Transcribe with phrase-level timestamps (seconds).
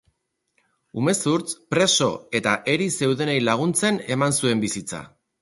[1.01, 2.07] Umezurtz, preso
[2.39, 5.05] eta eri zeudenei laguntzen eman zuen bizitza.